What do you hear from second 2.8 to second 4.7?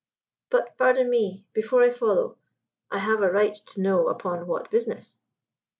I have a right to know upon